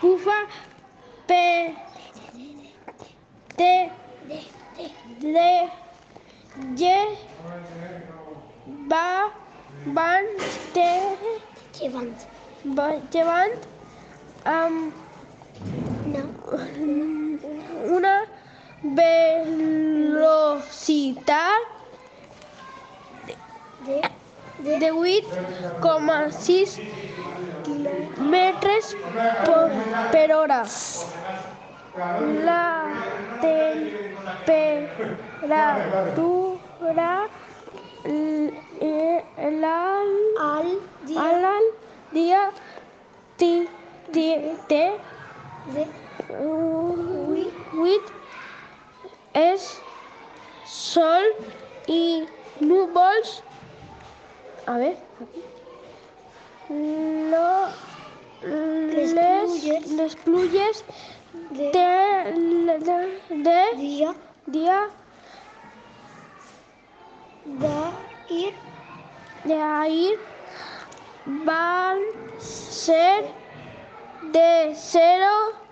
[0.00, 0.38] bufa
[1.26, 1.74] per
[3.56, 3.90] de,
[4.28, 4.40] de,
[6.78, 6.98] de,
[8.92, 9.10] va
[9.98, 10.26] van
[10.74, 10.90] de,
[11.78, 12.12] llevant,
[12.78, 13.54] va, llevant
[14.54, 14.92] amb
[17.86, 18.24] una
[18.82, 19.68] velocidad
[24.58, 26.80] de 8,6
[28.20, 28.96] metros
[29.44, 29.70] por,
[30.32, 30.64] hora.
[32.44, 32.84] La
[33.40, 34.78] temperatura
[40.38, 40.78] al,
[42.12, 42.50] día,
[44.12, 44.96] de
[47.72, 48.02] with
[49.34, 49.80] es
[50.64, 51.24] sol
[51.86, 52.26] y
[52.60, 53.42] nubes.
[54.66, 54.96] A ver,
[56.68, 57.68] Lo,
[58.42, 60.84] les, les pluyes
[61.50, 64.14] de, de, de, día,
[64.46, 64.90] día
[67.46, 68.54] de ir,
[69.44, 70.18] de ir
[71.24, 71.98] van
[72.38, 73.24] ser
[74.22, 75.67] de cero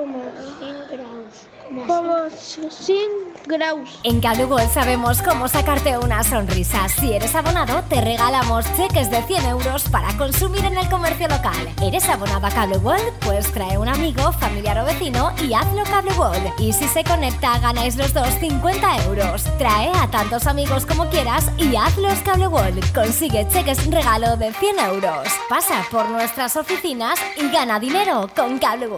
[0.00, 0.18] como
[0.58, 1.86] 100 grados.
[1.86, 2.98] Como 100
[3.46, 4.00] grados.
[4.02, 6.88] En Cable sabemos cómo sacarte una sonrisa.
[6.88, 11.68] Si eres abonado, te regalamos cheques de 100 euros para consumir en el comercio local.
[11.82, 12.80] ¿Eres abonado a Cable
[13.20, 17.96] Pues trae un amigo, familiar o vecino y hazlo Cable Y si se conecta, ganáis
[17.96, 19.44] los dos 50 euros.
[19.58, 25.28] Trae a tantos amigos como quieras y hazlos Cable Consigue cheques regalo de 100 euros.
[25.50, 28.88] Pasa por nuestras oficinas y gana dinero con Cable